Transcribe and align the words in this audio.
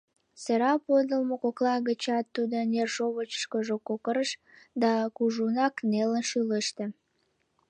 Сыра 0.41 0.73
подылмо 0.85 1.35
кокла 1.43 1.75
гычат 1.87 2.25
тудо 2.35 2.57
нершовычышкыжо 2.73 3.75
кокырыш 3.87 4.29
да 4.81 4.91
кужунак 5.17 5.75
нелын 5.91 6.23
шӱлеште. 6.29 6.85